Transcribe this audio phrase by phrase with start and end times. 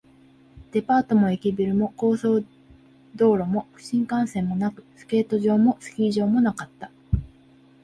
[0.71, 2.43] デパートも駅ビルも、高速
[3.15, 6.89] 道路も新幹線もなく、スケート場もスキー場もなかった